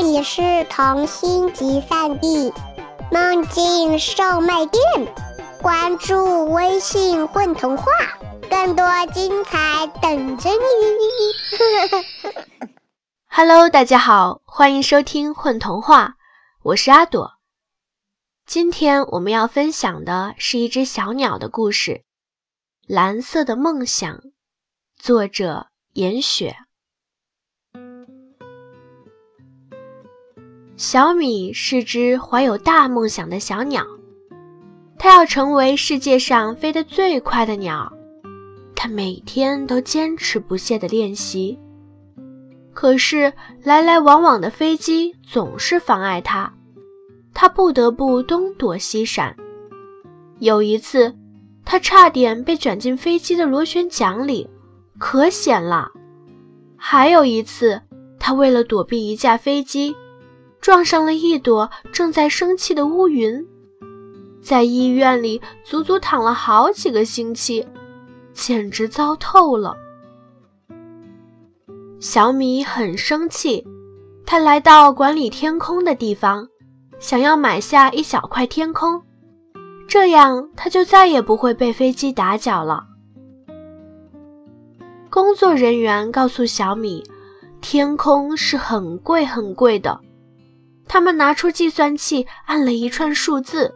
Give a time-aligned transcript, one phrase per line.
[0.00, 2.54] 这里是童心集散地
[3.10, 5.12] 梦境售卖店，
[5.60, 7.90] 关注微信“混童话”，
[8.48, 10.56] 更多精彩等着你。
[13.26, 16.06] Hello，大家好，欢迎收听《混童话》，
[16.62, 17.32] 我是阿朵。
[18.46, 21.92] 今天我们要分享的是一只小鸟的故事，
[22.86, 24.16] 《蓝色的梦想》，
[24.96, 26.56] 作者严雪。
[30.78, 33.84] 小米是只怀有大梦想的小鸟，
[34.96, 37.92] 它要成为世界上飞得最快的鸟。
[38.76, 41.58] 它每天都坚持不懈地练习，
[42.72, 43.32] 可是
[43.64, 46.54] 来来往往的飞机总是妨碍它。
[47.34, 49.36] 他不得不东躲西闪。
[50.38, 51.16] 有一次，
[51.64, 54.48] 他差点被卷进飞机的螺旋桨里，
[54.96, 55.90] 可险了。
[56.76, 57.82] 还有一次，
[58.20, 59.96] 他为了躲避一架飞机，
[60.60, 63.46] 撞上了一朵正在生气的乌云，
[64.42, 67.66] 在医院里足足躺了好几个星期，
[68.32, 69.76] 简直糟透了。
[72.00, 73.66] 小米很生气，
[74.24, 76.48] 他来到管理天空的地方。
[77.00, 79.02] 想要买下一小块天空，
[79.86, 82.86] 这样他就再也不会被飞机打搅了。
[85.08, 87.04] 工作人员告诉小米，
[87.60, 90.00] 天空是很贵很贵的。
[90.88, 93.74] 他们拿出计算器，按了一串数字，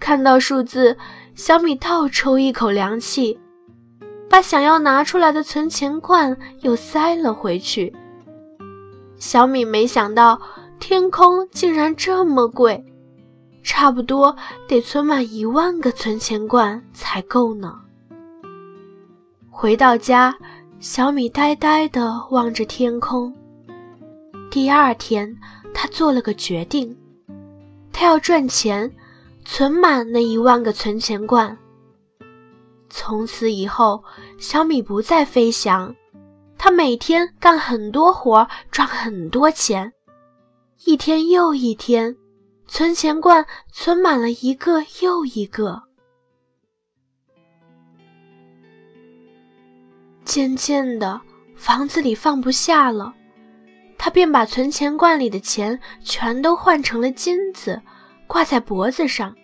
[0.00, 0.96] 看到数字，
[1.34, 3.38] 小米倒抽一口凉气，
[4.28, 7.94] 把想要拿出来的存钱罐又塞了回去。
[9.18, 10.40] 小米没想到。
[10.78, 12.84] 天空竟然这么贵，
[13.64, 14.36] 差不多
[14.68, 17.80] 得存满一万个存钱罐才够呢。
[19.48, 20.36] 回到家，
[20.78, 23.34] 小米呆呆地望着天空。
[24.50, 25.38] 第二天，
[25.78, 26.96] 他做了个决定，
[27.92, 28.90] 他要赚钱，
[29.44, 31.58] 存满那一万个存钱罐。
[32.88, 34.02] 从此以后，
[34.38, 35.94] 小米不再飞翔，
[36.56, 39.92] 他每天干很多活，赚很多钱。
[40.86, 42.16] 一天又一天，
[42.66, 45.82] 存钱罐存满了一个又一个。
[50.24, 51.20] 渐渐的，
[51.54, 53.14] 房子里放不下了，
[54.06, 57.82] 他便把存钱罐里的钱全都换成了金子，
[58.28, 59.34] 挂在脖子上。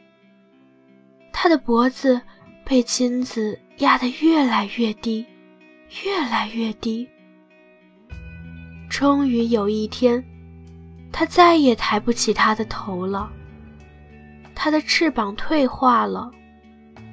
[1.32, 2.20] 他的脖子
[2.64, 5.26] 被金子压得越来越低，
[6.04, 7.08] 越来越低。
[8.88, 10.24] 终于有一天。
[11.10, 13.28] 他再也抬不起他的头了，
[14.54, 16.30] 他的翅膀退化了，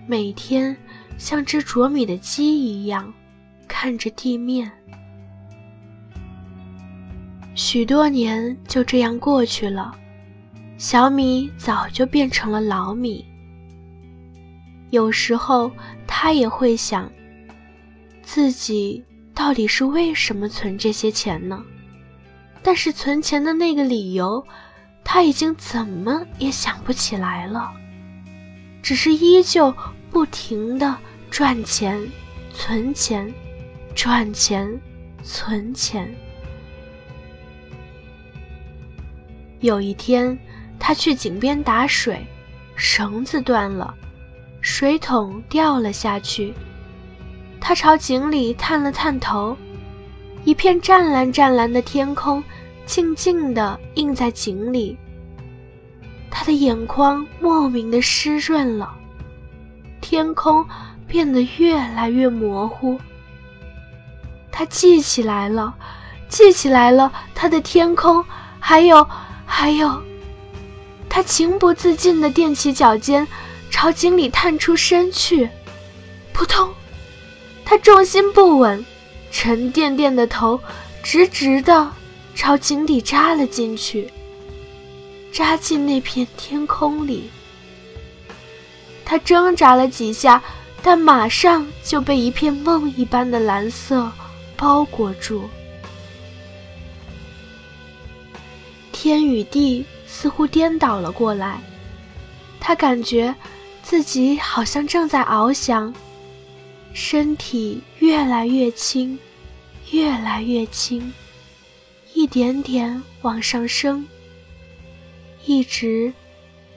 [0.05, 0.77] 每天
[1.17, 3.11] 像只啄米的鸡一样
[3.67, 4.71] 看着地面。
[7.61, 9.93] 许多年就这样过去了，
[10.77, 13.25] 小米早就变成了老米。
[14.91, 15.69] 有时候
[16.07, 17.11] 他也会想，
[18.23, 19.03] 自己
[19.35, 21.61] 到底是为什么存这些钱呢？
[22.63, 24.41] 但是存钱的那个理由，
[25.03, 27.69] 他已经怎么也想不起来了，
[28.81, 29.75] 只是依旧
[30.09, 30.97] 不停的
[31.29, 32.09] 赚钱、
[32.53, 33.29] 存钱、
[33.93, 34.79] 赚钱、
[35.23, 36.09] 存钱。
[39.61, 40.37] 有一天，
[40.79, 42.25] 他去井边打水，
[42.75, 43.93] 绳子断了，
[44.61, 46.53] 水桶掉了下去，
[47.59, 49.57] 他朝井里探了探头。
[50.45, 52.41] 一片湛蓝湛蓝的天空，
[52.85, 54.97] 静静地映在井里。
[56.31, 58.95] 他的眼眶莫名的湿润了，
[59.99, 60.65] 天空
[61.05, 62.97] 变得越来越模糊。
[64.49, 65.75] 他记起来了，
[66.29, 68.23] 记起来了，他的天空，
[68.59, 69.05] 还有，
[69.51, 70.01] 还有。
[71.09, 73.27] 他情不自禁地踮起脚尖，
[73.71, 75.49] 朝井里探出身去。
[76.31, 76.69] 扑通，
[77.65, 78.85] 他重心不稳。
[79.31, 80.59] 沉甸甸的头，
[81.03, 81.91] 直直的
[82.35, 84.11] 朝井底扎了进去，
[85.31, 87.29] 扎进那片天空里。
[89.03, 90.41] 他挣扎了几下，
[90.83, 94.11] 但马上就被一片梦一般的蓝色
[94.55, 95.49] 包裹住。
[99.01, 101.61] 天与地似乎颠倒了过来，
[102.59, 103.33] 他感觉
[103.81, 105.93] 自己好像正在翱翔。
[106.91, 109.17] 身体越来越轻，
[109.91, 111.13] 越来越轻，
[112.13, 114.05] 一点点往上升，
[115.45, 116.11] 一直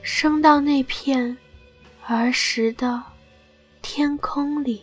[0.01, 1.37] 升到那片
[2.07, 3.03] 儿时的
[3.81, 4.81] 天空里。